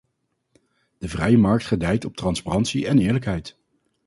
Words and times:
De 0.97 1.09
vrije 1.09 1.37
markt 1.37 1.65
gedijt 1.65 2.05
op 2.05 2.15
transparantie 2.15 2.87
en 2.87 2.99
eerlijkheid. 2.99 3.57